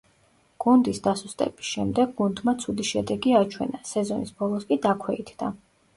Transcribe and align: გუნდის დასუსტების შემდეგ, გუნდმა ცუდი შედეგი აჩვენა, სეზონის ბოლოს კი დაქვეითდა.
გუნდის 0.63 1.01
დასუსტების 1.07 1.67
შემდეგ, 1.73 2.15
გუნდმა 2.21 2.55
ცუდი 2.63 2.85
შედეგი 2.93 3.35
აჩვენა, 3.43 3.83
სეზონის 3.93 4.37
ბოლოს 4.41 4.67
კი 4.73 4.79
დაქვეითდა. 4.87 5.53